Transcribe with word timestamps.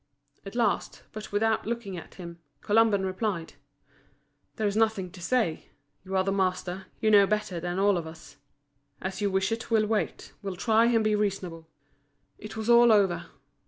At 0.47 0.55
last, 0.55 1.03
but 1.13 1.31
without 1.31 1.67
looking 1.67 1.95
at 1.95 2.15
him, 2.15 2.39
Colomban 2.61 3.05
replied: 3.05 3.53
"There's 4.55 4.75
nothing 4.75 5.11
to 5.11 5.21
say. 5.21 5.65
You 6.03 6.15
are 6.17 6.23
the 6.23 6.31
master, 6.31 6.87
you 6.99 7.11
know 7.11 7.27
better 7.27 7.59
than 7.59 7.77
all 7.77 7.99
of 7.99 8.07
us. 8.07 8.37
As 8.99 9.21
you 9.21 9.29
wish 9.29 9.51
it 9.51 9.69
we'll 9.69 9.85
wait, 9.85 10.33
we'll 10.41 10.55
try 10.55 10.85
and 10.85 11.03
be 11.03 11.13
reasonable." 11.13 11.67
It 12.39 12.57
was 12.57 12.67
all 12.67 12.91
over. 12.91 13.27